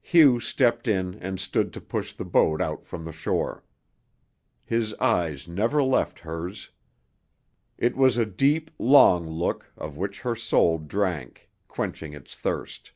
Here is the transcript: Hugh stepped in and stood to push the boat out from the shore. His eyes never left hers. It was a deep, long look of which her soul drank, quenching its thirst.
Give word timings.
Hugh 0.00 0.40
stepped 0.40 0.88
in 0.88 1.14
and 1.16 1.38
stood 1.38 1.74
to 1.74 1.80
push 1.82 2.14
the 2.14 2.24
boat 2.24 2.62
out 2.62 2.86
from 2.86 3.04
the 3.04 3.12
shore. 3.12 3.64
His 4.64 4.94
eyes 4.94 5.46
never 5.46 5.82
left 5.82 6.20
hers. 6.20 6.70
It 7.76 7.94
was 7.94 8.16
a 8.16 8.24
deep, 8.24 8.70
long 8.78 9.26
look 9.28 9.70
of 9.76 9.98
which 9.98 10.20
her 10.22 10.34
soul 10.34 10.78
drank, 10.78 11.50
quenching 11.68 12.14
its 12.14 12.34
thirst. 12.34 12.92